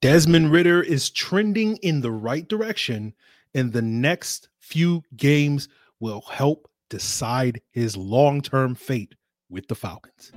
[0.00, 3.12] Desmond Ridder is trending in the right direction,
[3.54, 5.68] and the next few games
[6.00, 9.14] will help decide his long term fate
[9.50, 10.32] with the Falcons.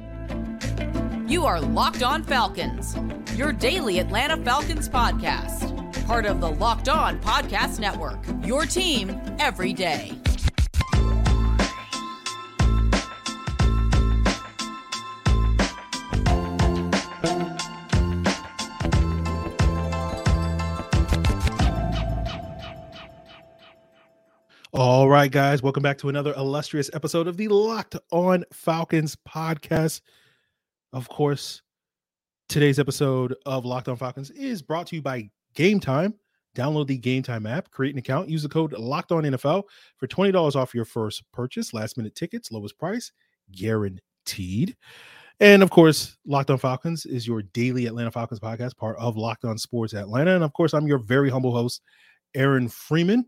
[1.32, 2.98] You are Locked On Falcons,
[3.38, 9.72] your daily Atlanta Falcons podcast, part of the Locked On Podcast Network, your team every
[9.72, 10.12] day.
[24.76, 30.02] All right, guys, welcome back to another illustrious episode of the Locked On Falcons podcast.
[30.92, 31.62] Of course,
[32.50, 36.16] today's episode of Locked On Falcons is brought to you by Game Time.
[36.56, 39.66] Download the Game Time app, create an account, use the code Locked On NFL
[39.98, 41.72] for twenty dollars off your first purchase.
[41.72, 43.12] Last minute tickets, lowest price
[43.52, 44.76] guaranteed.
[45.40, 49.46] And of course, Locked On Falcons is your daily Atlanta Falcons podcast, part of Locked
[49.46, 50.34] On Sports Atlanta.
[50.34, 51.84] And of course, I'm your very humble host,
[52.34, 53.28] Aaron Freeman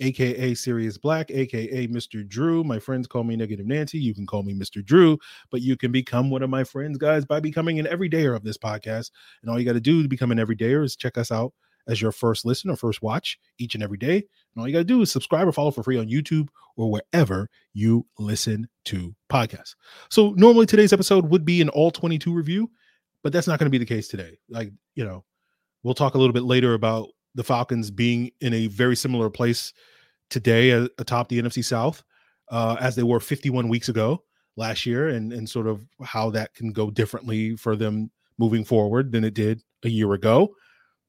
[0.00, 2.26] aka Sirius Black, aka Mr.
[2.26, 2.64] Drew.
[2.64, 3.98] My friends call me Negative Nancy.
[3.98, 4.84] You can call me Mr.
[4.84, 5.18] Drew,
[5.50, 8.58] but you can become one of my friends, guys, by becoming an everydayer of this
[8.58, 9.10] podcast.
[9.42, 11.52] And all you got to do to become an everydayer is check us out
[11.88, 14.16] as your first listen or first watch each and every day.
[14.16, 16.90] And all you got to do is subscribe or follow for free on YouTube or
[16.90, 19.74] wherever you listen to podcasts.
[20.10, 22.70] So normally today's episode would be an all 22 review,
[23.22, 24.38] but that's not going to be the case today.
[24.48, 25.24] Like, you know,
[25.82, 27.08] we'll talk a little bit later about
[27.38, 29.72] the Falcons being in a very similar place
[30.28, 32.02] today atop the NFC South
[32.50, 34.24] uh, as they were 51 weeks ago
[34.56, 39.12] last year, and and sort of how that can go differently for them moving forward
[39.12, 40.52] than it did a year ago.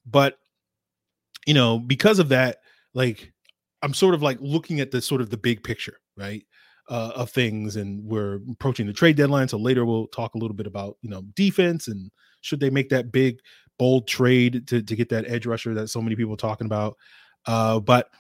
[0.06, 0.38] But
[1.48, 2.58] you know, because of that,
[2.94, 3.34] like
[3.82, 6.44] I'm sort of like looking at the sort of the big picture, right?
[6.90, 9.48] Uh, of things, and we're approaching the trade deadline.
[9.48, 12.90] So later we'll talk a little bit about you know defense and should they make
[12.90, 13.40] that big
[13.80, 16.96] bold trade to, to get that edge rusher that so many people are talking about.
[17.48, 18.12] Uh, but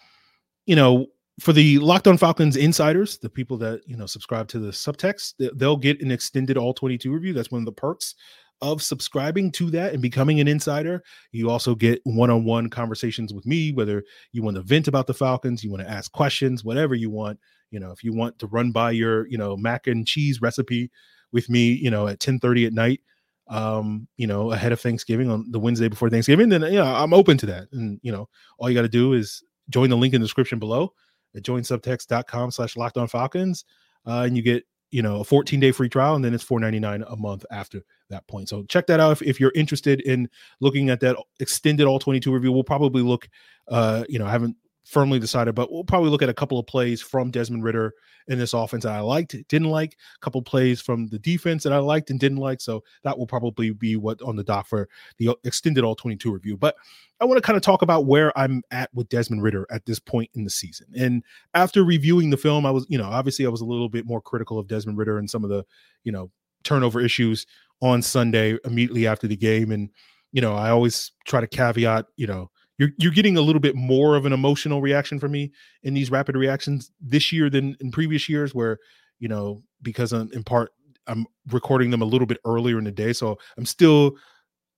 [0.65, 1.05] you know,
[1.39, 5.33] for the Locked On Falcons insiders, the people that you know subscribe to the subtext,
[5.57, 7.33] they'll get an extended all 22 review.
[7.33, 8.15] That's one of the perks
[8.61, 11.03] of subscribing to that and becoming an insider.
[11.31, 15.63] You also get one-on-one conversations with me, whether you want to vent about the Falcons,
[15.63, 17.39] you want to ask questions, whatever you want.
[17.71, 20.91] You know, if you want to run by your, you know, mac and cheese recipe
[21.31, 23.01] with me, you know, at 10 30 at night,
[23.49, 27.37] um, you know, ahead of Thanksgiving on the Wednesday before Thanksgiving, then yeah, I'm open
[27.39, 27.67] to that.
[27.71, 30.59] And you know, all you got to do is join the link in the description
[30.59, 30.93] below
[31.35, 33.65] at joinsubtext.com slash locked on falcons.
[34.05, 37.11] Uh, and you get, you know, a 14 day free trial and then it's 4.99
[37.11, 38.49] a month after that point.
[38.49, 40.29] So check that out if, if you're interested in
[40.61, 42.51] looking at that extended all 22 review.
[42.51, 43.29] We'll probably look,
[43.67, 44.55] uh, you know, I haven't
[44.89, 47.93] firmly decided, but we'll probably look at a couple of plays from Desmond Ridder
[48.27, 51.73] in this offense that I liked, didn't like, a couple plays from the defense that
[51.73, 52.59] I liked and didn't like.
[52.59, 54.89] So that will probably be what on the dock for
[55.19, 56.57] the extended all 22 review.
[56.57, 56.75] But
[57.21, 59.99] I want to kind of talk about where I'm at with Desmond Ridder at this
[59.99, 60.87] point in the season.
[60.97, 61.23] And
[61.53, 64.21] after reviewing the film, I was, you know, obviously I was a little bit more
[64.21, 65.65] critical of Desmond Ridder and some of the,
[66.03, 66.31] you know,
[66.63, 67.45] turnover issues
[67.81, 69.71] on Sunday immediately after the game.
[69.71, 69.91] And,
[70.31, 73.75] you know, I always try to caveat, you know, you're you're getting a little bit
[73.75, 75.51] more of an emotional reaction from me
[75.83, 78.79] in these rapid reactions this year than in previous years where
[79.19, 80.71] you know because I'm, in part
[81.05, 83.13] i'm recording them a little bit earlier in the day.
[83.13, 84.15] So i'm still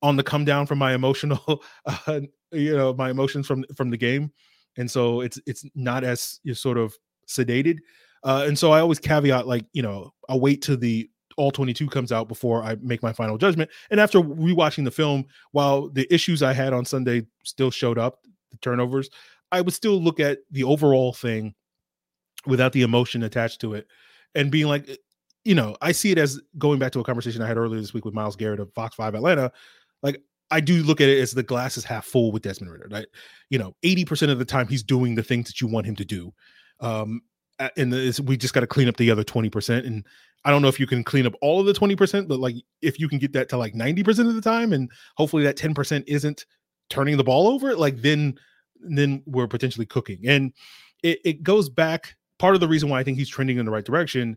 [0.02, 2.20] on the come down from my emotional uh,
[2.50, 4.32] you know my emotions from from the game.
[4.76, 6.94] And so it's it's not as you're sort of
[7.28, 7.78] sedated.
[8.24, 11.88] Uh, and so i always caveat like you know i'll wait till the all 22
[11.88, 13.70] comes out before I make my final judgment.
[13.90, 18.20] And after rewatching the film, while the issues I had on Sunday still showed up,
[18.50, 19.10] the turnovers,
[19.50, 21.54] I would still look at the overall thing
[22.46, 23.86] without the emotion attached to it
[24.34, 24.96] and being like, eh,
[25.44, 27.92] you know, I see it as going back to a conversation I had earlier this
[27.92, 29.50] week with Miles Garrett of Fox 5 Atlanta.
[30.02, 32.88] Like, I do look at it as the glass is half full with Desmond Ridder.
[32.90, 33.06] Right?
[33.50, 36.04] You know, 80% of the time he's doing the things that you want him to
[36.04, 36.32] do.
[36.80, 37.22] Um,
[37.76, 37.92] and
[38.24, 39.86] we just got to clean up the other 20%.
[39.86, 40.06] And
[40.44, 42.98] I don't know if you can clean up all of the 20%, but like if
[42.98, 46.46] you can get that to like 90% of the time and hopefully that 10% isn't
[46.90, 48.38] turning the ball over, like then
[48.84, 50.18] then we're potentially cooking.
[50.26, 50.52] And
[51.04, 53.70] it, it goes back part of the reason why I think he's trending in the
[53.70, 54.36] right direction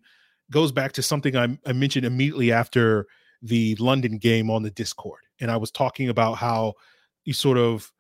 [0.52, 3.08] goes back to something I, I mentioned immediately after
[3.42, 5.22] the London game on the Discord.
[5.40, 6.74] And I was talking about how
[7.24, 7.92] you sort of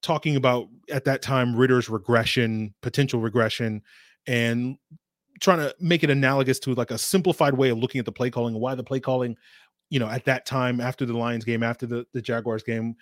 [0.00, 3.82] talking about at that time Ridder's regression, potential regression,
[4.26, 4.78] and
[5.40, 8.30] trying to make it analogous to like a simplified way of looking at the play
[8.30, 9.36] calling and why the play calling,
[9.90, 12.96] you know, at that time after the Lions game, after the, the Jaguars game,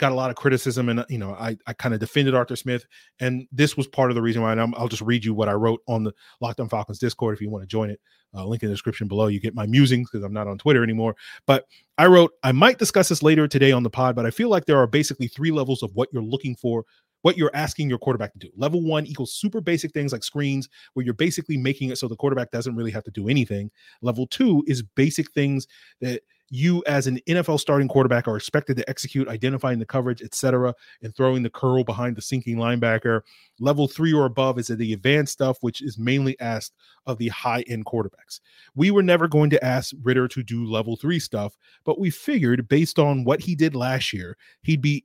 [0.00, 2.86] got a lot of criticism, and you know, I I kind of defended Arthur Smith,
[3.20, 4.52] and this was part of the reason why.
[4.52, 7.34] And i will just read you what I wrote on the Locked On Falcons Discord
[7.34, 8.00] if you want to join it.
[8.34, 9.26] Uh, link in the description below.
[9.26, 11.16] You get my musings because I'm not on Twitter anymore.
[11.46, 11.66] But
[11.98, 14.66] I wrote, I might discuss this later today on the pod, but I feel like
[14.66, 16.84] there are basically three levels of what you're looking for
[17.22, 18.50] what you're asking your quarterback to do.
[18.56, 22.16] Level one equals super basic things like screens, where you're basically making it so the
[22.16, 23.70] quarterback doesn't really have to do anything.
[24.02, 25.66] Level two is basic things
[26.00, 30.74] that you as an NFL starting quarterback are expected to execute, identifying the coverage, etc.,
[31.02, 33.22] and throwing the curl behind the sinking linebacker.
[33.60, 36.74] Level three or above is the advanced stuff, which is mainly asked
[37.06, 38.40] of the high end quarterbacks.
[38.74, 42.68] We were never going to ask Ridder to do level three stuff, but we figured
[42.68, 45.04] based on what he did last year, he'd be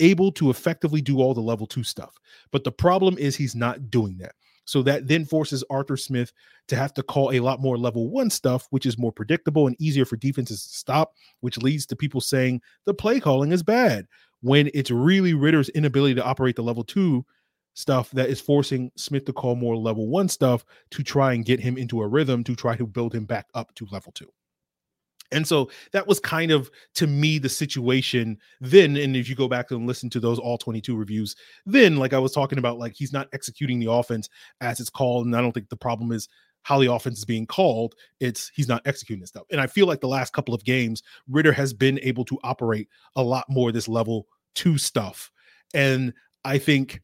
[0.00, 2.14] able to effectively do all the level two stuff.
[2.50, 4.34] But the problem is he's not doing that.
[4.64, 6.30] So that then forces Arthur Smith
[6.68, 9.74] to have to call a lot more level one stuff, which is more predictable and
[9.80, 14.06] easier for defenses to stop, which leads to people saying the play calling is bad
[14.42, 17.24] when it's really Ridder's inability to operate the level two
[17.72, 21.60] stuff that is forcing Smith to call more level one stuff to try and get
[21.60, 24.30] him into a rhythm to try to build him back up to level two.
[25.30, 28.96] And so that was kind of to me the situation then.
[28.96, 31.36] And if you go back and listen to those all 22 reviews,
[31.66, 34.28] then like I was talking about, like he's not executing the offense
[34.60, 35.26] as it's called.
[35.26, 36.28] And I don't think the problem is
[36.62, 37.94] how the offense is being called.
[38.20, 39.44] It's he's not executing this stuff.
[39.50, 42.88] And I feel like the last couple of games, Ridder has been able to operate
[43.16, 45.30] a lot more this level two stuff.
[45.74, 46.12] And
[46.44, 47.00] I think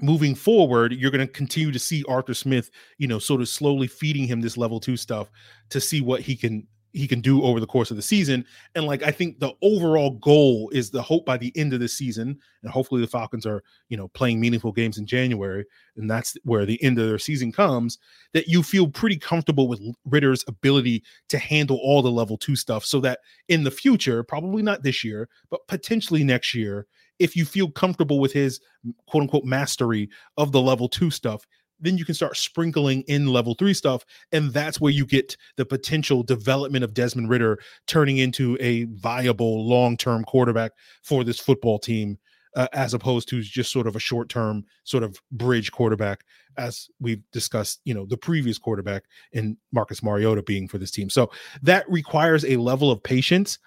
[0.00, 3.86] moving forward, you're going to continue to see Arthur Smith, you know, sort of slowly
[3.86, 5.30] feeding him this level two stuff
[5.70, 8.44] to see what he can he can do over the course of the season.
[8.74, 11.88] And like I think the overall goal is the hope by the end of the
[11.88, 15.64] season, and hopefully the Falcons are you know playing meaningful games in January,
[15.96, 17.98] and that's where the end of their season comes.
[18.32, 22.84] That you feel pretty comfortable with Ridder's ability to handle all the level two stuff,
[22.84, 26.86] so that in the future, probably not this year, but potentially next year,
[27.18, 28.60] if you feel comfortable with his
[29.06, 31.46] quote unquote mastery of the level two stuff,
[31.82, 34.04] then you can start sprinkling in level three stuff.
[34.30, 39.68] And that's where you get the potential development of Desmond Ridder turning into a viable
[39.68, 42.18] long term quarterback for this football team,
[42.56, 46.24] uh, as opposed to just sort of a short term, sort of bridge quarterback,
[46.56, 51.10] as we've discussed, you know, the previous quarterback in Marcus Mariota being for this team.
[51.10, 51.30] So
[51.62, 53.58] that requires a level of patience.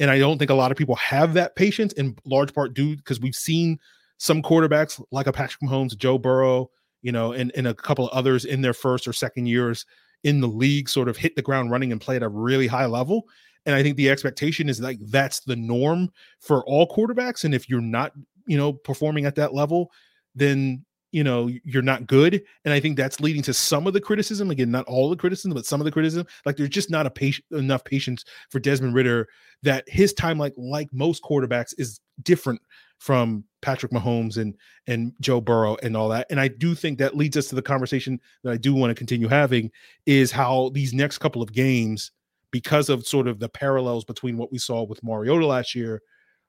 [0.00, 2.96] And I don't think a lot of people have that patience in large part due
[2.96, 3.78] because we've seen
[4.18, 6.70] some quarterbacks like a Patrick Mahomes, Joe Burrow,
[7.02, 9.84] you know, and, and a couple of others in their first or second years
[10.24, 12.86] in the league sort of hit the ground running and play at a really high
[12.86, 13.28] level.
[13.66, 16.10] And I think the expectation is like that's the norm
[16.40, 17.44] for all quarterbacks.
[17.44, 18.12] And if you're not,
[18.46, 19.90] you know, performing at that level,
[20.34, 24.00] then you know you're not good and i think that's leading to some of the
[24.00, 27.06] criticism again not all the criticism but some of the criticism like there's just not
[27.06, 29.26] a patient enough patience for desmond ridder
[29.62, 32.60] that his time like like most quarterbacks is different
[32.98, 34.54] from Patrick Mahomes and
[34.86, 36.26] and Joe Burrow and all that.
[36.30, 38.94] And I do think that leads us to the conversation that I do want to
[38.94, 39.70] continue having
[40.06, 42.12] is how these next couple of games,
[42.50, 46.02] because of sort of the parallels between what we saw with Mariota last year,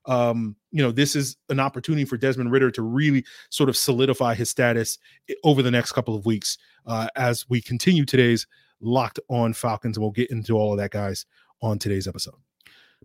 [0.05, 4.33] um, you know, this is an opportunity for Desmond Ridder to really sort of solidify
[4.33, 4.97] his status
[5.43, 8.47] over the next couple of weeks uh, as we continue today's
[8.81, 9.97] locked on Falcons.
[9.97, 11.25] And we'll get into all of that, guys,
[11.61, 12.48] on today's episode.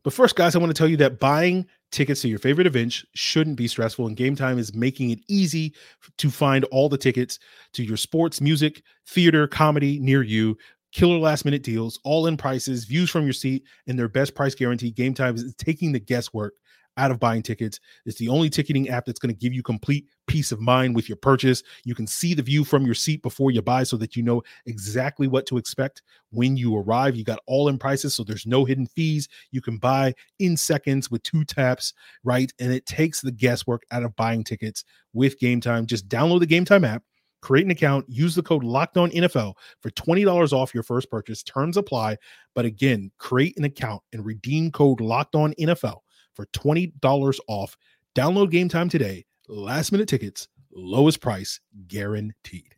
[0.02, 3.04] But first, guys, I want to tell you that buying tickets to your favorite events
[3.14, 5.74] shouldn't be stressful, and Game Time is making it easy
[6.18, 7.38] to find all the tickets
[7.72, 10.56] to your sports, music, theater, comedy near you.
[10.92, 14.54] Killer last minute deals, all in prices, views from your seat, and their best price
[14.54, 14.90] guarantee.
[14.90, 16.54] Game Time is taking the guesswork
[16.96, 17.80] out of buying tickets.
[18.06, 21.08] It's the only ticketing app that's going to give you complete peace of mind with
[21.08, 21.62] your purchase.
[21.84, 24.42] You can see the view from your seat before you buy so that you know
[24.66, 27.16] exactly what to expect when you arrive.
[27.16, 29.28] You got all in prices, so there's no hidden fees.
[29.50, 32.52] You can buy in seconds with two taps, right?
[32.58, 35.86] And it takes the guesswork out of buying tickets with Game Time.
[35.86, 37.02] Just download the Game Time app
[37.44, 41.42] create an account, use the code Locked On NFL for $20 off your first purchase.
[41.42, 42.16] Terms apply.
[42.54, 45.98] But again, create an account and redeem code Locked On NFL
[46.34, 47.76] for $20 off.
[48.16, 49.26] Download game time today.
[49.48, 52.74] Last minute tickets, lowest price guaranteed.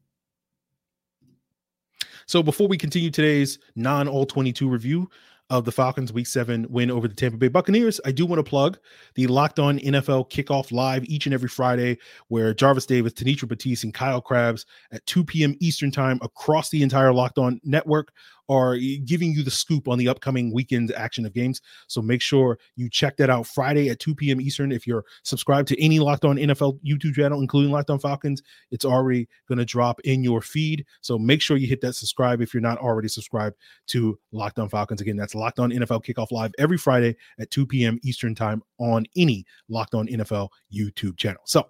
[2.26, 5.08] So before we continue today's non all 22 review,
[5.50, 8.48] of the Falcons week seven win over the Tampa Bay Buccaneers, I do want to
[8.48, 8.78] plug
[9.14, 13.84] the Locked On NFL kickoff live each and every Friday, where Jarvis Davis, Tanitra Batiste,
[13.84, 15.56] and Kyle Crabbs at 2 p.m.
[15.60, 18.12] Eastern time across the entire Locked On network
[18.48, 21.60] are giving you the scoop on the upcoming weekend action of games.
[21.86, 24.40] So make sure you check that out Friday at 2 p.m.
[24.40, 24.72] Eastern.
[24.72, 28.84] If you're subscribed to any Locked On NFL YouTube channel, including Locked On Falcons, it's
[28.84, 30.84] already going to drop in your feed.
[31.00, 33.56] So make sure you hit that subscribe if you're not already subscribed
[33.88, 35.00] to Locked On Falcons.
[35.00, 37.98] Again, that's Locked On NFL Kickoff Live every Friday at 2 p.m.
[38.02, 41.42] Eastern Time on any Locked On NFL YouTube channel.
[41.44, 41.68] So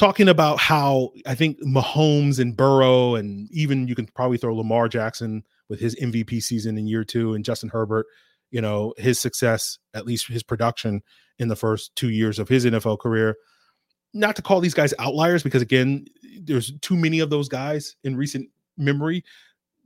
[0.00, 4.88] talking about how I think Mahomes and Burrow, and even you can probably throw Lamar
[4.88, 8.06] Jackson with his MVP season in year two, and Justin Herbert,
[8.50, 11.02] you know, his success, at least his production
[11.38, 13.36] in the first two years of his NFL career.
[14.12, 16.06] Not to call these guys outliers, because again,
[16.42, 19.24] there's too many of those guys in recent memory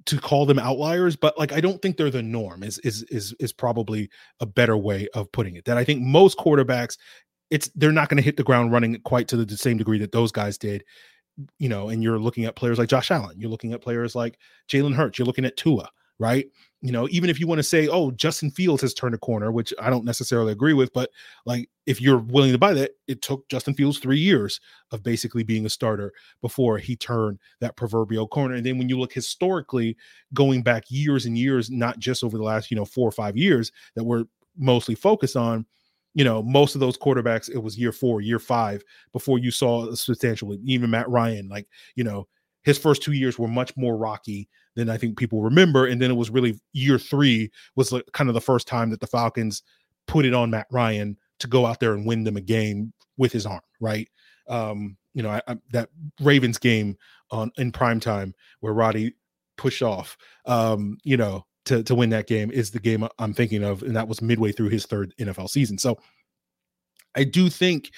[0.06, 3.34] to call them outliers, but like I don't think they're the norm is is is
[3.40, 4.10] is probably
[4.40, 5.64] a better way of putting it.
[5.64, 6.96] That I think most quarterbacks
[7.50, 10.12] it's they're not going to hit the ground running quite to the same degree that
[10.12, 10.84] those guys did.
[11.58, 14.38] You know, and you're looking at players like Josh Allen, you're looking at players like
[14.68, 15.88] Jalen Hurts, you're looking at Tua,
[16.18, 16.46] right?
[16.80, 19.50] You know, even if you want to say, oh, Justin Fields has turned a corner,
[19.50, 21.10] which I don't necessarily agree with, but
[21.44, 24.60] like if you're willing to buy that, it took Justin Fields three years
[24.92, 28.54] of basically being a starter before he turned that proverbial corner.
[28.54, 29.96] And then when you look historically,
[30.34, 33.36] going back years and years, not just over the last, you know, four or five
[33.36, 34.24] years that we're
[34.56, 35.66] mostly focused on,
[36.14, 39.88] you know, most of those quarterbacks, it was year four, year five before you saw
[39.88, 41.66] a substantial, even Matt Ryan, like,
[41.96, 42.26] you know,
[42.62, 45.86] his first two years were much more rocky than I think people remember.
[45.86, 49.00] And then it was really year three was like kind of the first time that
[49.00, 49.62] the Falcons
[50.06, 53.32] put it on Matt Ryan to go out there and win them a game with
[53.32, 54.08] his arm, right?
[54.48, 55.90] Um, you know, I, I, that
[56.20, 56.96] Ravens game
[57.30, 59.14] on in prime time where Roddy
[59.56, 60.16] pushed off,
[60.46, 63.96] um, you know, to to win that game is the game I'm thinking of, and
[63.96, 65.78] that was midway through his third NFL season.
[65.78, 65.98] So
[67.14, 67.90] I do think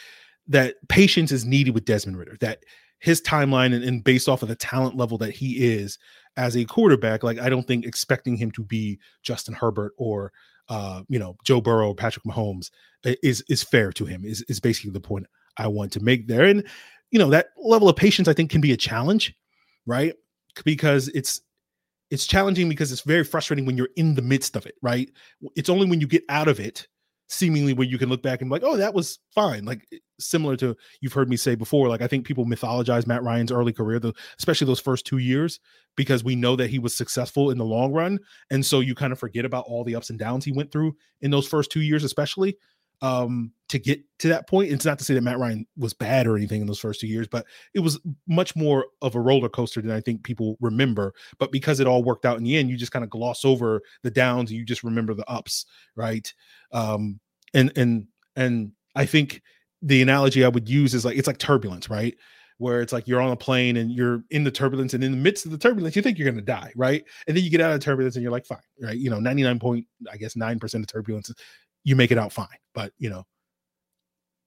[0.48, 2.36] that patience is needed with Desmond Ridder.
[2.40, 2.60] That
[3.00, 5.98] his timeline and, and based off of the talent level that he is
[6.36, 10.32] as a quarterback, like I don't think expecting him to be Justin Herbert or
[10.68, 12.70] uh, you know Joe Burrow or Patrick Mahomes
[13.04, 14.24] is is fair to him.
[14.24, 16.44] Is is basically the point I want to make there.
[16.44, 16.64] And
[17.10, 19.34] you know that level of patience I think can be a challenge,
[19.86, 20.14] right?
[20.64, 21.40] Because it's
[22.10, 25.10] it's challenging because it's very frustrating when you're in the midst of it, right?
[25.56, 26.86] It's only when you get out of it,
[27.28, 29.64] seemingly where you can look back and be like, oh, that was fine.
[29.64, 33.24] Like eh, similar to you've heard me say before, like I think people mythologize Matt
[33.24, 35.58] Ryan's early career, the, especially those first two years,
[35.96, 38.18] because we know that he was successful in the long run.
[38.50, 40.94] And so you kind of forget about all the ups and downs he went through
[41.20, 42.56] in those first two years, especially
[43.02, 44.70] um to get to that point.
[44.70, 47.08] It's not to say that Matt Ryan was bad or anything in those first two
[47.08, 47.98] years, but it was
[48.28, 51.12] much more of a roller coaster than I think people remember.
[51.38, 53.82] But because it all worked out in the end, you just kind of gloss over
[54.02, 56.32] the downs, and you just remember the ups, right?
[56.72, 57.20] Um
[57.54, 59.42] and and and I think
[59.82, 62.16] the analogy I would use is like it's like turbulence, right?
[62.58, 65.18] Where it's like you're on a plane and you're in the turbulence, and in the
[65.18, 67.04] midst of the turbulence, you think you're gonna die, right?
[67.26, 68.96] And then you get out of turbulence and you're like, fine, right?
[68.96, 71.30] You know, 99 point, I guess nine percent of turbulence
[71.86, 72.48] you make it out fine.
[72.74, 73.24] But you know,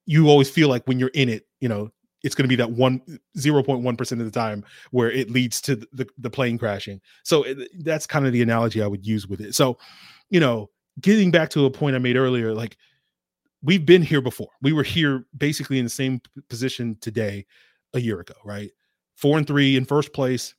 [0.06, 1.90] you always feel like when you're in it, you know,
[2.22, 3.00] it's going to be that one
[3.38, 7.00] 0.1% of the time where it leads to the, the plane crashing.
[7.24, 9.56] So eh, it, that's kind of the analogy I would use with it.
[9.56, 9.78] So,
[10.30, 10.70] you know,
[11.00, 12.76] getting back to a point I made earlier, like
[13.64, 14.50] we've been here before.
[14.62, 17.46] We were here basically in the same position today
[17.94, 18.70] a year ago, right?
[19.16, 20.56] Four and three in first place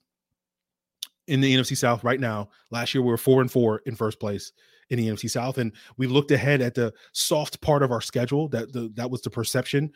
[1.26, 2.48] in the NFC South right now.
[2.70, 4.52] Last year we were four and four in first place
[4.90, 5.58] in the NFC South.
[5.58, 8.48] And we looked ahead at the soft part of our schedule.
[8.48, 9.92] That the, that was the perception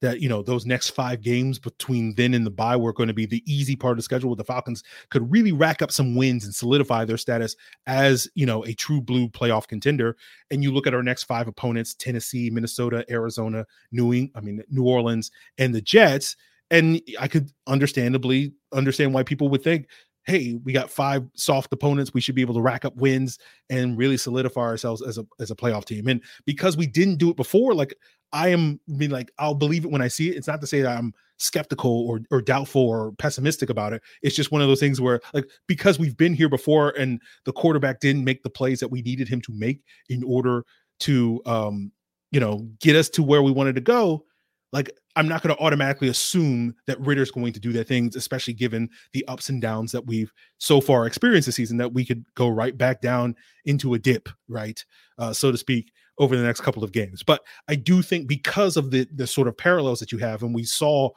[0.00, 3.14] that you know those next five games between then and the bye were going to
[3.14, 6.14] be the easy part of the schedule where the Falcons could really rack up some
[6.14, 10.16] wins and solidify their status as you know a true blue playoff contender.
[10.50, 14.62] And you look at our next five opponents: Tennessee, Minnesota, Arizona, New England, I mean
[14.68, 16.36] New Orleans, and the Jets.
[16.70, 19.88] And I could understandably understand why people would think
[20.28, 22.12] hey, we got five soft opponents.
[22.12, 23.38] We should be able to rack up wins
[23.70, 26.06] and really solidify ourselves as a as a playoff team.
[26.06, 27.94] And because we didn't do it before, like
[28.32, 30.36] I am I mean, like I'll believe it when I see it.
[30.36, 34.02] It's not to say that I'm skeptical or or doubtful or pessimistic about it.
[34.22, 37.52] It's just one of those things where like because we've been here before and the
[37.52, 39.80] quarterback didn't make the plays that we needed him to make
[40.10, 40.62] in order
[41.00, 41.90] to um
[42.32, 44.24] you know get us to where we wanted to go
[44.72, 48.54] like I'm not going to automatically assume that Ridder's going to do that things, especially
[48.54, 52.24] given the ups and downs that we've so far experienced this season, that we could
[52.34, 53.34] go right back down
[53.64, 54.84] into a dip, right,
[55.18, 57.22] uh, so to speak, over the next couple of games.
[57.22, 60.54] But I do think because of the the sort of parallels that you have, and
[60.54, 61.10] we saw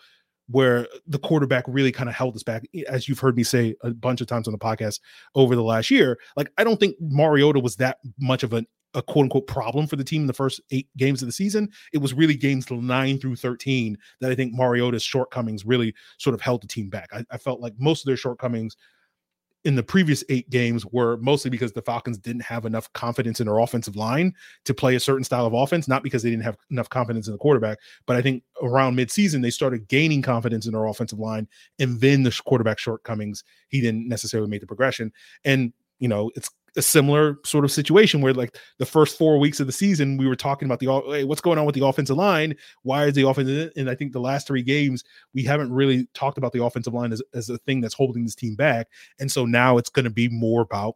[0.47, 3.91] where the quarterback really kind of held us back, as you've heard me say a
[3.91, 4.99] bunch of times on the podcast
[5.35, 6.17] over the last year.
[6.35, 9.95] Like I don't think Mariota was that much of an a quote unquote problem for
[9.95, 11.69] the team in the first eight games of the season.
[11.93, 16.41] It was really games nine through 13 that I think Mariota's shortcomings really sort of
[16.41, 17.09] held the team back.
[17.13, 18.75] I, I felt like most of their shortcomings
[19.63, 23.45] in the previous eight games were mostly because the Falcons didn't have enough confidence in
[23.45, 24.33] their offensive line
[24.65, 27.33] to play a certain style of offense, not because they didn't have enough confidence in
[27.33, 27.77] the quarterback.
[28.07, 31.47] But I think around midseason, they started gaining confidence in their offensive line.
[31.79, 35.11] And then the quarterback shortcomings, he didn't necessarily make the progression.
[35.45, 39.59] And, you know, it's a similar sort of situation where like the first four weeks
[39.59, 42.15] of the season we were talking about the hey, what's going on with the offensive
[42.15, 42.55] line?
[42.83, 46.37] Why is the offense and i think the last three games we haven't really talked
[46.37, 48.87] about the offensive line as, as a thing that's holding this team back.
[49.19, 50.95] And so now it's going to be more about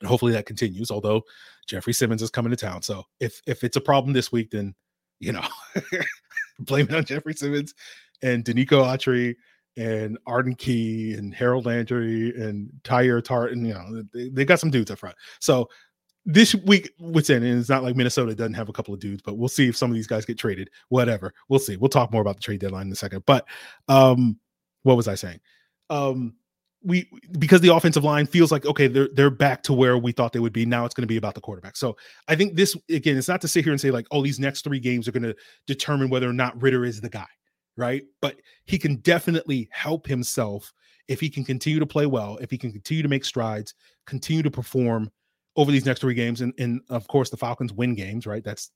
[0.00, 1.22] and hopefully that continues although
[1.66, 2.82] jeffrey simmons is coming to town.
[2.82, 4.74] So if if it's a problem this week then
[5.18, 5.46] you know
[6.60, 7.74] blame it on jeffrey simmons
[8.22, 9.34] and Denico Autry
[9.80, 13.64] and Arden Key and Harold Landry and Tyler Tartan.
[13.64, 15.16] you know they, they got some dudes up front.
[15.40, 15.70] So
[16.26, 19.38] this week within, and it's not like Minnesota doesn't have a couple of dudes, but
[19.38, 20.68] we'll see if some of these guys get traded.
[20.90, 21.78] Whatever, we'll see.
[21.78, 23.24] We'll talk more about the trade deadline in a second.
[23.24, 23.46] But
[23.88, 24.38] um,
[24.82, 25.40] what was I saying?
[25.88, 26.34] Um,
[26.82, 30.34] we because the offensive line feels like okay, they're they're back to where we thought
[30.34, 30.66] they would be.
[30.66, 31.76] Now it's going to be about the quarterback.
[31.76, 31.96] So
[32.28, 34.62] I think this again, it's not to sit here and say like, oh, these next
[34.62, 37.26] three games are going to determine whether or not ridder is the guy
[37.80, 38.04] right?
[38.20, 40.72] But he can definitely help himself
[41.08, 43.74] if he can continue to play well, if he can continue to make strides,
[44.06, 45.10] continue to perform
[45.56, 48.44] over these next three games, and, and of course the Falcons win games, right?
[48.44, 48.70] That's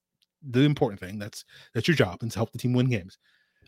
[0.51, 1.19] the important thing.
[1.19, 1.45] That's
[1.75, 3.19] that's your job, and to help the team win games.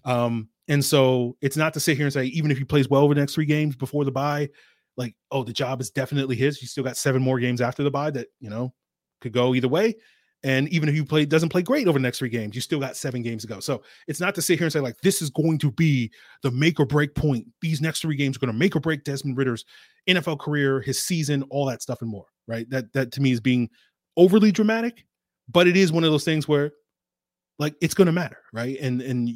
[0.04, 3.02] Um, and so it's not to sit here and say even if he plays well
[3.02, 4.48] over the next three games before the bye,
[4.96, 6.60] like oh the job is definitely his.
[6.60, 8.74] You still got seven more games after the bye that you know
[9.20, 9.94] could go either way.
[10.42, 12.78] And even if you play doesn't play great over the next three games, you still
[12.78, 13.58] got seven games to go.
[13.60, 16.10] So it's not to sit here and say like this is going to be
[16.42, 17.46] the make or break point.
[17.60, 19.64] These next three games are going to make or break Desmond Ridder's
[20.08, 22.26] NFL career, his season, all that stuff and more.
[22.46, 22.68] Right?
[22.70, 23.68] That that to me is being
[24.16, 25.04] overly dramatic,
[25.48, 26.72] but it is one of those things where
[27.58, 28.78] like it's going to matter, right?
[28.80, 29.30] And and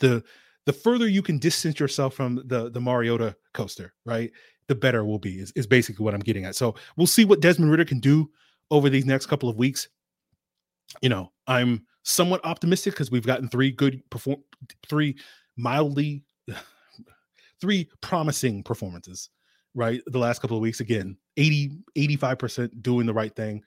[0.00, 0.24] the
[0.64, 4.30] the further you can distance yourself from the the Mariota coaster, right?
[4.68, 6.56] The better will be is, is basically what I'm getting at.
[6.56, 8.30] So we'll see what Desmond Ridder can do
[8.70, 9.88] over these next couple of weeks
[11.00, 14.38] you know, I'm somewhat optimistic because we've gotten three good perform
[14.88, 15.16] three
[15.56, 16.24] mildly
[17.60, 19.30] three promising performances,
[19.74, 20.02] right?
[20.06, 23.62] The last couple of weeks again, 80 85% doing the right thing.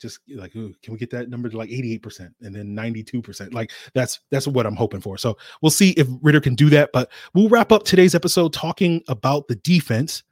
[0.00, 3.52] Just like ooh, can we get that number to like 88% and then 92%?
[3.52, 5.18] Like that's that's what I'm hoping for.
[5.18, 9.02] So we'll see if Ridder can do that, but we'll wrap up today's episode talking
[9.08, 10.22] about the defense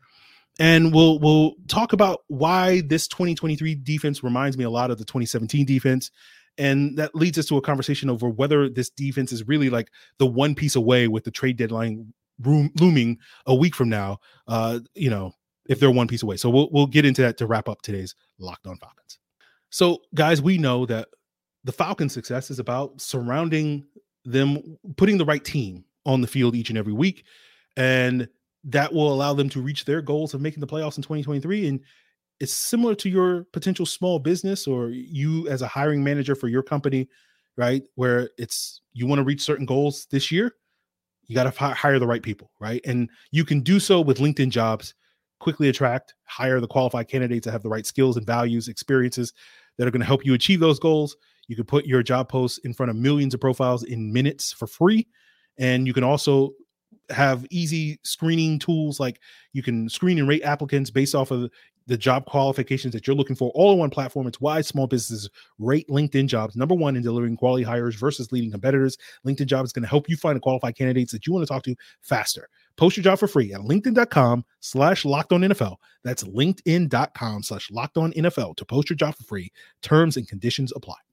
[0.59, 5.05] and we'll we'll talk about why this 2023 defense reminds me a lot of the
[5.05, 6.11] 2017 defense
[6.59, 10.27] and that leads us to a conversation over whether this defense is really like the
[10.27, 14.19] one piece away with the trade deadline room, looming a week from now.
[14.47, 15.33] Uh, you know,
[15.69, 16.37] if they're one piece away.
[16.37, 19.19] So we'll we'll get into that to wrap up today's Locked On Falcons.
[19.71, 21.09] So, guys, we know that
[21.65, 23.87] the Falcons' success is about surrounding
[24.25, 27.25] them, putting the right team on the field each and every week,
[27.77, 28.29] and
[28.65, 31.69] that will allow them to reach their goals of making the playoffs in 2023.
[31.69, 31.81] And
[32.41, 36.63] it's similar to your potential small business or you as a hiring manager for your
[36.63, 37.09] company,
[37.57, 37.83] right?
[37.97, 40.55] Where it's you want to reach certain goals this year,
[41.27, 42.81] you got to hire the right people, right?
[42.87, 44.95] And you can do so with LinkedIn jobs,
[45.41, 49.33] quickly attract, hire the qualified candidates that have the right skills and values, experiences
[49.77, 51.17] that are going to help you achieve those goals.
[51.49, 54.67] You can put your job posts in front of millions of profiles in minutes for
[54.67, 55.07] free.
[55.59, 56.53] And you can also
[57.11, 59.21] have easy screening tools like
[59.53, 61.51] you can screen and rate applicants based off of
[61.89, 64.27] the job qualifications that you're looking for all in one platform.
[64.27, 68.51] It's why small businesses rate LinkedIn jobs number one in delivering quality hires versus leading
[68.51, 68.97] competitors.
[69.27, 71.53] LinkedIn jobs is going to help you find the qualified candidates that you want to
[71.53, 72.49] talk to faster.
[72.77, 75.77] Post your job for free at LinkedIn.com slash locked on NFL.
[76.05, 79.51] That's LinkedIn.com slash locked on NFL to post your job for free.
[79.83, 81.08] Terms and conditions apply.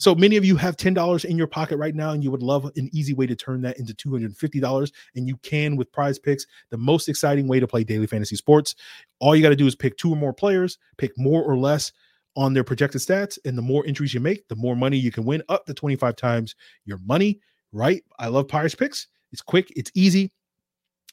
[0.00, 2.64] So many of you have $10 in your pocket right now, and you would love
[2.64, 4.92] an easy way to turn that into $250.
[5.14, 8.76] And you can with prize picks, the most exciting way to play daily fantasy sports.
[9.18, 11.92] All you got to do is pick two or more players, pick more or less
[12.34, 13.38] on their projected stats.
[13.44, 16.16] And the more entries you make, the more money you can win up to 25
[16.16, 16.54] times
[16.86, 17.38] your money,
[17.70, 18.02] right?
[18.18, 19.06] I love prize picks.
[19.32, 20.32] It's quick, it's easy.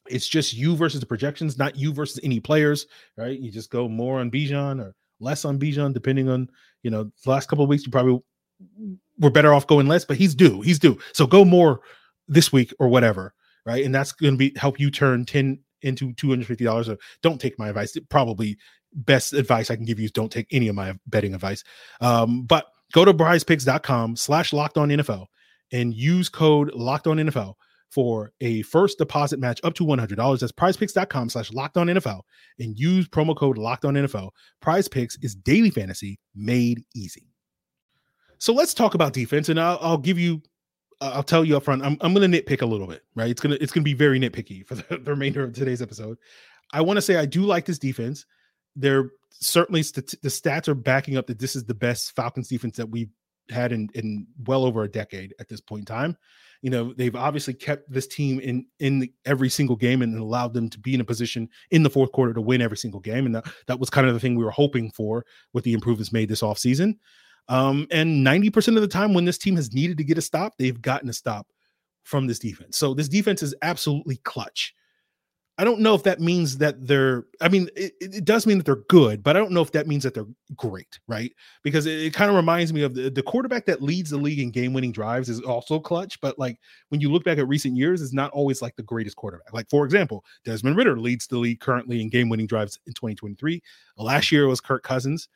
[0.10, 3.38] It's just you versus the projections, not you versus any players, right?
[3.38, 6.50] You just go more on Bijan or less on Bijan, depending on,
[6.84, 8.22] you know, the last couple of weeks, you probably
[9.20, 10.62] we're better off going less, but he's due.
[10.62, 10.98] He's due.
[11.14, 11.82] So go more
[12.28, 13.34] this week or whatever,
[13.66, 13.84] right?
[13.84, 16.86] And that's going to be help you turn 10 into $250.
[16.86, 17.98] So don't take my advice.
[18.10, 18.58] Probably
[18.94, 21.64] best advice I can give you is don't take any of my betting advice.
[22.02, 25.28] Um, but go to prizepicks.com slash locked on NFL
[25.72, 27.56] and use code locked on NFL
[27.90, 30.40] for a first deposit match up to $100.
[30.40, 32.22] That's prizepicks.com slash locked on NFL
[32.60, 34.32] and use promo code locked on NFL.
[34.62, 37.28] Prize Picks is daily fantasy made easy.
[38.40, 40.42] So let's talk about defense, and I'll, I'll give you,
[41.02, 41.84] I'll tell you up front.
[41.84, 43.30] I'm, I'm going to nitpick a little bit, right?
[43.30, 46.18] It's gonna it's gonna be very nitpicky for the, the remainder of today's episode.
[46.74, 48.26] I want to say I do like this defense.
[48.76, 52.78] They're certainly st- the stats are backing up that this is the best Falcons defense
[52.78, 53.10] that we've
[53.50, 56.18] had in, in well over a decade at this point in time.
[56.62, 60.70] You know, they've obviously kept this team in in every single game and allowed them
[60.72, 63.28] to be in a position in the fourth quarter to win every single game.
[63.28, 65.24] And that, that was kind of the thing we were hoping for
[65.54, 66.98] with the improvements made this offseason.
[67.50, 70.54] Um, and 90% of the time when this team has needed to get a stop,
[70.58, 71.48] they've gotten a stop
[72.04, 72.78] from this defense.
[72.78, 74.74] So this defense is absolutely clutch.
[75.60, 78.66] I don't know if that means that they're, I mean, it, it does mean that
[78.66, 81.34] they're good, but I don't know if that means that they're great, right?
[81.64, 84.40] Because it, it kind of reminds me of the, the quarterback that leads the league
[84.40, 86.22] in game winning drives is also clutch.
[86.22, 89.16] But like when you look back at recent years, is not always like the greatest
[89.16, 89.52] quarterback.
[89.52, 93.62] Like, for example, Desmond Ridder leads the league currently in game winning drives in 2023.
[93.98, 95.28] Last year it was Kirk Cousins.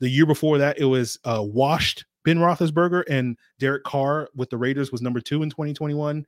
[0.00, 4.58] The year before that, it was uh, washed Ben Roethlisberger and Derek Carr with the
[4.58, 6.26] Raiders was number two in 2021.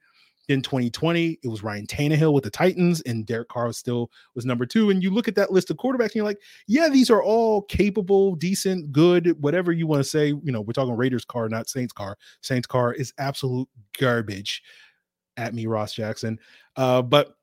[0.48, 4.66] In 2020, it was Ryan Tannehill with the Titans, and Derek Carr still was number
[4.66, 4.90] two.
[4.90, 7.62] And you look at that list of quarterbacks, and you're like, yeah, these are all
[7.62, 10.28] capable, decent, good, whatever you want to say.
[10.28, 12.18] You know, we're talking Raiders Carr, not Saints Carr.
[12.40, 14.62] Saints Carr is absolute garbage.
[15.38, 16.38] At me, Ross Jackson.
[16.76, 17.36] Uh, but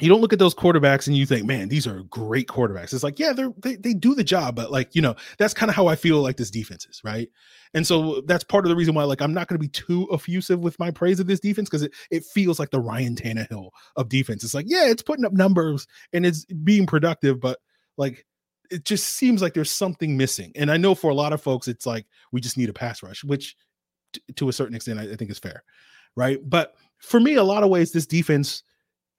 [0.00, 2.94] you don't look at those quarterbacks and you think, man, these are great quarterbacks.
[2.94, 5.68] It's like, yeah, they're they, they do the job, but like, you know, that's kind
[5.68, 7.28] of how I feel like this defense is, right?
[7.74, 9.68] And so uh, that's part of the reason why, like, I'm not going to be
[9.68, 13.14] too effusive with my praise of this defense because it, it feels like the Ryan
[13.14, 14.44] Tannehill of defense.
[14.44, 17.58] It's like, yeah, it's putting up numbers and it's being productive, but
[17.98, 18.24] like
[18.70, 20.52] it just seems like there's something missing.
[20.56, 23.02] And I know for a lot of folks, it's like we just need a pass
[23.02, 23.54] rush, which
[24.14, 25.62] t- to a certain extent, I, I think is fair,
[26.16, 26.38] right?
[26.42, 28.62] But for me, a lot of ways, this defense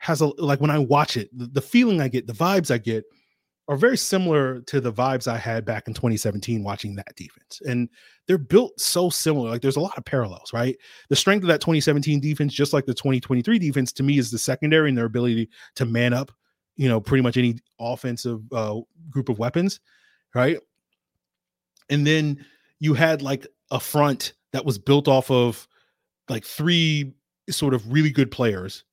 [0.03, 2.77] has a like when I watch it, the, the, feeling I get, the vibes I
[2.77, 3.05] get
[3.69, 7.61] are very similar to the vibes I had back in 2017 watching that defense.
[7.65, 7.87] And
[8.27, 9.49] they're built so similar.
[9.49, 10.75] Like there's a lot of parallels, right?
[11.07, 14.37] The strength of that 2017 defense, just like the 2023 defense, to me is the
[14.37, 16.33] secondary and their ability to man up,
[16.75, 18.75] you know, pretty much any offensive uh,
[19.09, 19.79] group of weapons,
[20.35, 20.59] right?
[21.89, 22.45] And then
[22.79, 25.65] you had like a front that was built off of
[26.27, 27.13] like three
[27.49, 28.83] sort of really good players,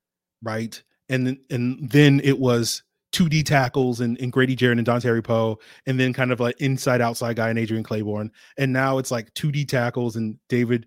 [0.44, 0.80] right?
[1.10, 6.00] And and then it was 2D tackles and, and Grady Jarrett and Dontari Poe, and
[6.00, 8.30] then kind of like inside outside guy and Adrian Clayborn.
[8.56, 10.86] And now it's like 2D tackles and David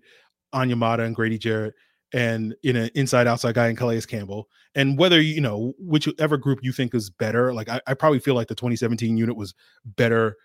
[0.54, 1.74] Onyemata and Grady Jarrett,
[2.12, 4.48] and in an inside outside guy and Calais Campbell.
[4.74, 8.34] And whether you know whichever group you think is better, like I, I probably feel
[8.34, 10.36] like the 2017 unit was better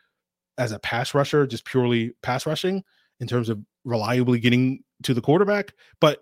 [0.57, 2.83] as a pass rusher, just purely pass rushing
[3.19, 5.73] in terms of reliably getting to the quarterback.
[6.01, 6.19] But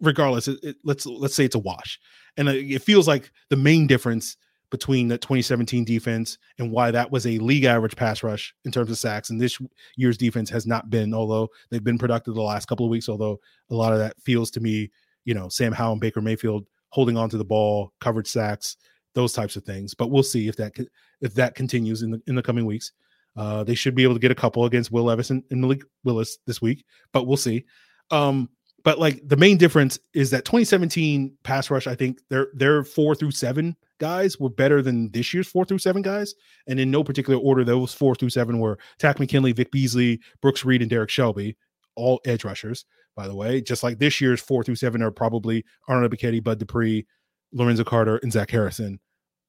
[0.00, 1.98] regardless, it, it, let's let's say it's a wash,
[2.36, 4.36] and it feels like the main difference
[4.70, 8.90] between the 2017 defense and why that was a league average pass rush in terms
[8.90, 9.58] of sacks, and this
[9.96, 11.12] year's defense has not been.
[11.12, 14.50] Although they've been productive the last couple of weeks, although a lot of that feels
[14.52, 14.90] to me,
[15.24, 18.76] you know, Sam Howell and Baker Mayfield holding on to the ball, covered sacks,
[19.14, 19.94] those types of things.
[19.94, 20.72] But we'll see if that
[21.20, 22.92] if that continues in the in the coming weeks.
[23.36, 25.82] Uh, they should be able to get a couple against Will Levis and, and Malik
[26.02, 27.64] Willis this week, but we'll see.
[28.10, 28.48] Um,
[28.84, 33.14] but like the main difference is that 2017 pass rush, I think their their four
[33.14, 36.34] through seven guys were better than this year's four through seven guys.
[36.66, 40.64] And in no particular order, those four through seven were Takk McKinley, Vic Beasley, Brooks
[40.64, 41.56] Reed, and Derrick Shelby,
[41.96, 43.60] all edge rushers, by the way.
[43.60, 47.06] Just like this year's four through seven are probably Arnold Ebiketie, Bud Dupree,
[47.52, 48.98] Lorenzo Carter, and Zach Harrison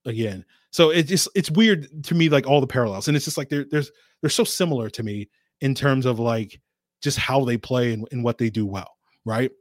[0.05, 0.45] again.
[0.71, 3.07] So it's just it's weird to me, like all the parallels.
[3.07, 3.91] And it's just like they're there's
[4.21, 5.29] they're so similar to me
[5.61, 6.59] in terms of like
[7.01, 9.51] just how they play and, and what they do well right?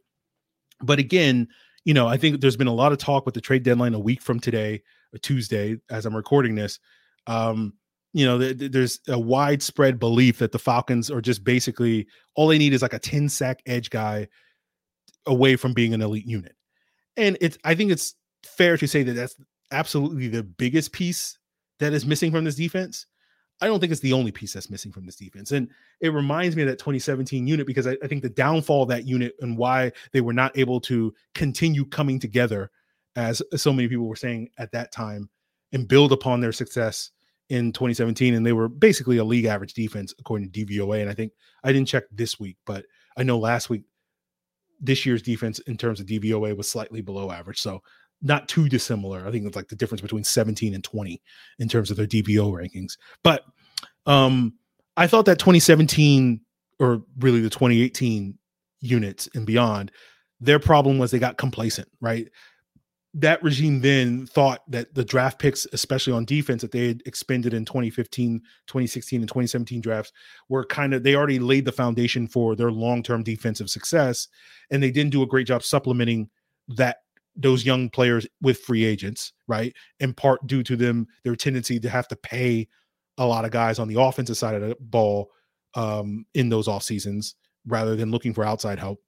[0.83, 1.49] But again,
[1.85, 3.99] you know, I think there's been a lot of talk with the trade deadline a
[3.99, 4.83] week from today,
[5.15, 6.79] a Tuesday, as I'm recording this.
[7.27, 7.75] Um,
[8.13, 12.49] you know, th- th- there's a widespread belief that the Falcons are just basically all
[12.49, 14.29] they need is like a 10 sack edge guy
[15.27, 16.55] away from being an elite unit.
[17.17, 19.37] And it's, I think it's fair to say that that's
[19.71, 21.39] absolutely the biggest piece
[21.79, 23.07] that is missing from this defense.
[23.61, 25.53] I don't think it's the only piece that's missing from this defense.
[25.53, 25.69] And
[26.01, 29.07] it reminds me of that 2017 unit because I, I, think the downfall of that
[29.07, 32.71] unit and why they were not able to continue coming together,
[33.17, 35.29] as so many people were saying at that time,
[35.73, 37.11] and build upon their success
[37.51, 38.35] in 2017.
[38.35, 41.03] And they were basically a league average defense according to DVOA.
[41.03, 43.83] And I think I didn't check this week, but I know last week,
[44.81, 47.61] this year's defense in terms of DVOA was slightly below average.
[47.61, 47.83] So
[48.23, 49.27] not too dissimilar.
[49.27, 51.21] I think it's like the difference between 17 and 20
[51.59, 52.97] in terms of their DVO rankings.
[53.23, 53.45] But
[54.07, 54.55] um,
[54.97, 56.41] I thought that 2017
[56.79, 58.37] or really the 2018
[58.81, 59.93] units and beyond,
[60.41, 62.29] their problem was they got complacent, right?
[63.13, 67.53] That regime then thought that the draft picks, especially on defense, that they had expended
[67.53, 70.13] in 2015, 2016, and 2017 drafts
[70.49, 74.29] were kind of, they already laid the foundation for their long term defensive success.
[74.71, 76.31] And they didn't do a great job supplementing
[76.69, 76.99] that
[77.37, 79.75] those young players with free agents, right?
[80.01, 82.69] In part due to them their tendency to have to pay
[83.19, 85.31] a lot of guys on the offensive side of the ball
[85.75, 89.01] um, in those off seasons rather than looking for outside help.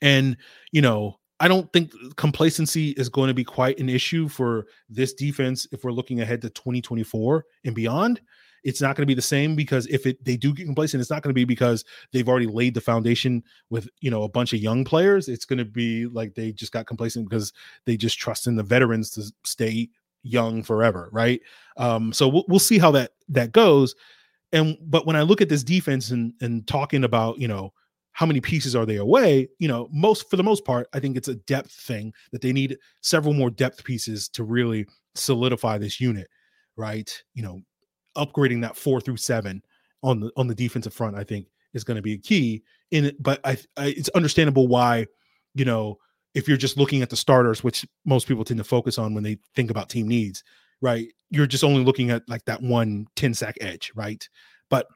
[0.00, 0.36] And
[0.72, 5.12] you know, I don't think complacency is going to be quite an issue for this
[5.12, 8.20] defense if we're looking ahead to 2024 and beyond
[8.64, 11.10] it's not going to be the same because if it they do get complacent, it's
[11.10, 14.52] not going to be because they've already laid the foundation with you know a bunch
[14.52, 15.28] of young players.
[15.28, 17.52] It's going to be like they just got complacent because
[17.86, 19.88] they just trust in the veterans to stay
[20.22, 21.40] young forever, right?
[21.76, 23.94] Um, so we'll, we'll see how that that goes.
[24.52, 27.72] And but when I look at this defense and and talking about you know
[28.12, 31.16] how many pieces are they away you know most for the most part i think
[31.16, 35.98] it's a depth thing that they need several more depth pieces to really solidify this
[35.98, 36.28] unit
[36.76, 37.58] right you know
[38.16, 39.62] upgrading that four through seven
[40.02, 43.12] on the on the defensive front, I think is going to be a key in.
[43.20, 45.06] But I, I, it's understandable why,
[45.54, 45.98] you know,
[46.34, 49.22] if you're just looking at the starters, which most people tend to focus on when
[49.24, 50.42] they think about team needs,
[50.80, 51.08] right?
[51.30, 54.26] You're just only looking at like that one 10 sack edge, right?
[54.70, 54.86] But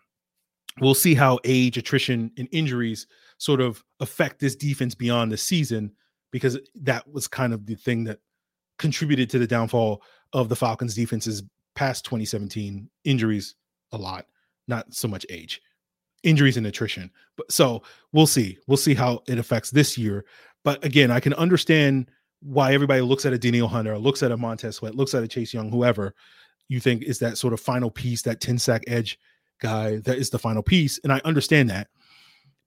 [0.80, 3.06] we'll see how age, attrition, and injuries
[3.38, 5.92] sort of affect this defense beyond the season,
[6.30, 8.18] because that was kind of the thing that
[8.78, 10.02] contributed to the downfall
[10.32, 11.42] of the Falcons defenses
[11.76, 13.54] past 2017 injuries
[13.92, 14.26] a lot
[14.66, 15.62] not so much age
[16.24, 20.24] injuries and attrition but so we'll see we'll see how it affects this year
[20.64, 22.10] but again i can understand
[22.40, 25.28] why everybody looks at a Danielle Hunter, looks at a Montez Sweat, looks at a
[25.28, 26.14] Chase Young, whoever
[26.68, 29.18] you think is that sort of final piece, that 10 sack edge
[29.60, 31.00] guy that is the final piece.
[31.02, 31.88] And I understand that.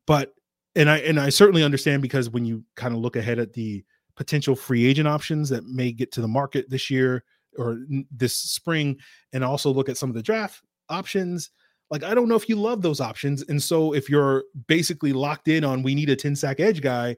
[0.08, 0.34] But
[0.76, 3.84] and I and I certainly understand because when you kind of look ahead at the
[4.16, 7.24] potential free agent options that may get to the market this year,
[7.58, 7.80] or
[8.12, 8.98] this spring
[9.34, 11.52] and also look at some of the draft options
[11.92, 15.48] like i don't know if you love those options and so if you're basically locked
[15.48, 17.16] in on we need a 10 sack edge guy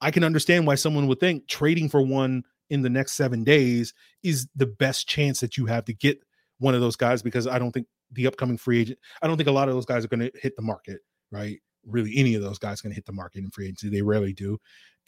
[0.00, 3.92] i can understand why someone would think trading for one in the next 7 days
[4.22, 6.18] is the best chance that you have to get
[6.58, 9.48] one of those guys because i don't think the upcoming free agent i don't think
[9.48, 11.00] a lot of those guys are going to hit the market
[11.32, 11.58] right?
[11.84, 14.32] Really any of those guys going to hit the market in free agency they rarely
[14.32, 14.56] do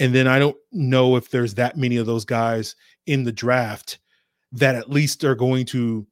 [0.00, 2.74] and then i don't know if there's that many of those guys
[3.06, 4.00] in the draft
[4.54, 6.06] that at least are going to,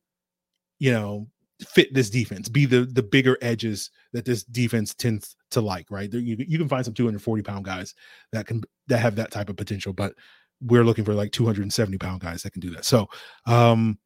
[0.78, 1.28] you know,
[1.60, 6.10] fit this defense, be the the bigger edges that this defense tends to like, right?
[6.10, 7.94] There, you, you can find some 240 pound guys
[8.32, 10.14] that can that have that type of potential, but
[10.60, 12.84] we're looking for like 270 pound guys that can do that.
[12.84, 13.08] So
[13.46, 13.98] um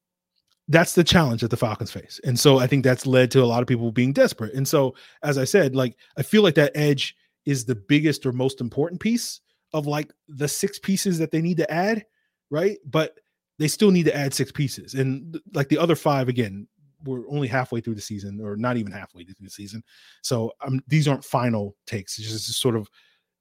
[0.68, 2.20] that's the challenge that the Falcons face.
[2.24, 4.52] And so I think that's led to a lot of people being desperate.
[4.54, 8.32] And so as I said, like I feel like that edge is the biggest or
[8.32, 9.40] most important piece
[9.72, 12.04] of like the six pieces that they need to add,
[12.50, 12.78] right?
[12.84, 13.16] But
[13.58, 14.94] they still need to add six pieces.
[14.94, 16.68] And like the other five, again,
[17.04, 19.82] we're only halfway through the season, or not even halfway through the season.
[20.22, 22.18] So um, these aren't final takes.
[22.18, 22.88] It's just sort of,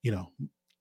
[0.03, 0.29] you know,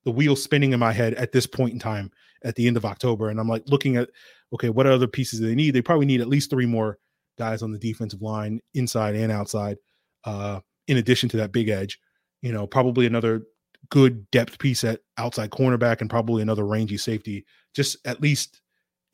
[0.05, 2.11] the wheel spinning in my head at this point in time
[2.44, 3.31] at the end of October.
[3.31, 4.11] And I'm like looking at,
[4.53, 5.70] okay, what other pieces do they need?
[5.70, 6.99] They probably need at least three more
[7.38, 9.79] guys on the defensive line, inside and outside,
[10.25, 11.99] uh, in addition to that big edge.
[12.42, 13.44] You know, probably another
[13.88, 17.44] good depth piece at outside cornerback and probably another rangy safety,
[17.75, 18.61] just at least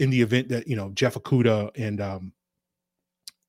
[0.00, 2.32] in the event that you know Jeff Okudah and um,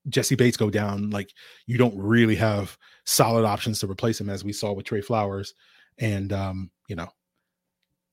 [0.09, 1.31] Jessie Bates go down, like
[1.65, 5.53] you don't really have solid options to replace him, as we saw with Trey Flowers,
[5.97, 7.07] and um, you know,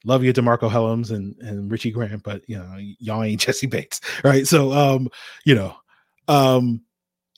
[0.05, 4.01] love you, Demarco Hellams and and Richie Grant, but you know, y'all ain't Jessie Bates,
[4.23, 4.47] right?
[4.47, 5.09] So, um,
[5.45, 5.75] you know,
[6.29, 6.81] um,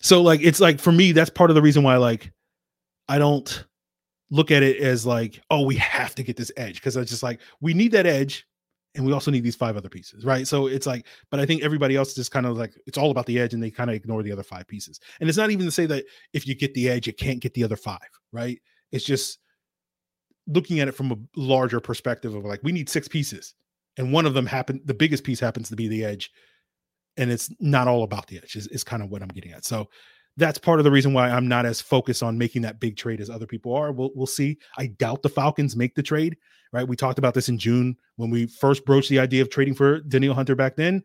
[0.02, 2.30] so like it's like for me, that's part of the reason why like
[3.08, 3.64] I don't
[4.30, 7.22] look at it as like, oh, we have to get this edge because I just
[7.22, 8.46] like we need that edge
[8.94, 10.46] and we also need these five other pieces, right?
[10.46, 13.26] So it's like, but I think everybody else just kind of like it's all about
[13.26, 15.00] the edge, and they kind of ignore the other five pieces.
[15.20, 17.54] And it's not even to say that if you get the edge, you can't get
[17.54, 17.98] the other five,
[18.32, 18.60] right?
[18.90, 19.38] It's just
[20.46, 23.54] looking at it from a larger perspective of like we need six pieces,
[23.96, 24.80] and one of them happen.
[24.84, 26.30] The biggest piece happens to be the edge,
[27.16, 28.56] and it's not all about the edge.
[28.56, 29.64] Is, is kind of what I'm getting at.
[29.64, 29.88] So
[30.40, 33.20] that's part of the reason why I'm not as focused on making that big trade
[33.20, 33.92] as other people are.
[33.92, 34.58] We'll we'll see.
[34.76, 36.36] I doubt the Falcons make the trade
[36.72, 36.86] right?
[36.86, 40.00] We talked about this in June when we first broached the idea of trading for
[40.00, 41.02] Danielle Hunter back then.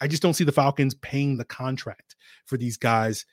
[0.00, 2.16] I just don't see the Falcons paying the contract
[2.46, 3.24] for these guys,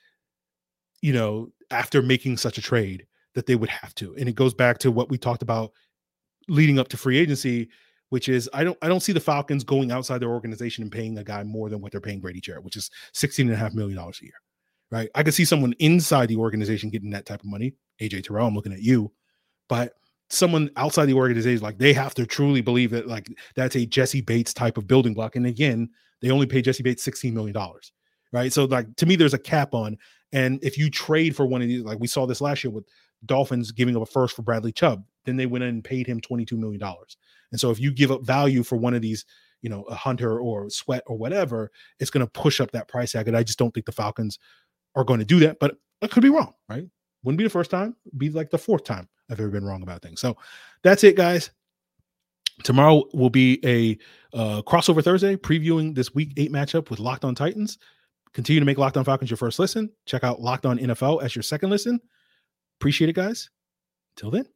[1.00, 4.14] you know, after making such a trade that they would have to.
[4.16, 5.72] And it goes back to what we talked about
[6.48, 7.68] leading up to free agency,
[8.10, 11.18] which is I don't I don't see the Falcons going outside their organization and paying
[11.18, 13.74] a guy more than what they're paying Grady Jarrett, which is sixteen and a half
[13.74, 14.34] million dollars a year.
[14.92, 15.08] Right.
[15.14, 17.72] I could see someone inside the organization getting that type of money.
[18.00, 19.10] AJ Terrell, I'm looking at you.
[19.66, 19.94] But
[20.28, 23.26] someone outside the organization like they have to truly believe that like
[23.56, 25.34] that's a Jessie Bates type of building block.
[25.34, 25.88] And again,
[26.20, 27.56] they only pay Jessie Bates $16 million.
[28.32, 28.52] Right.
[28.52, 29.96] So like to me, there's a cap on.
[30.30, 32.84] And if you trade for one of these, like we saw this last year with
[33.24, 35.04] Dolphins giving up a first for Bradley Chubb.
[35.24, 36.82] Then they went in and paid him $22 million.
[37.50, 39.24] And so if you give up value for one of these,
[39.60, 43.12] you know, a Hunter or Sweat or whatever, it's going to push up that price
[43.12, 43.28] tag.
[43.28, 44.38] And I just don't think the Falcons
[44.94, 45.58] are going to do that.
[45.58, 46.84] But I could be wrong, right?
[47.22, 50.02] Wouldn't be the first time, be like the fourth time I've ever been wrong about
[50.02, 50.20] things.
[50.20, 50.36] So
[50.82, 51.50] that's it, guys.
[52.64, 53.98] Tomorrow will be a
[54.36, 57.78] uh, crossover Thursday previewing this week eight matchup with Locked On Titans.
[58.34, 59.90] Continue to make Locked On Falcons your first listen.
[60.06, 62.00] Check out Locked On NFL as your second listen.
[62.78, 63.50] Appreciate it, guys.
[64.16, 64.46] Till then.